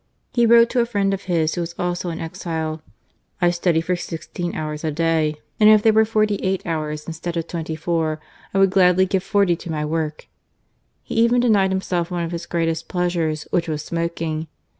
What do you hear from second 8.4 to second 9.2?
55 I would gladly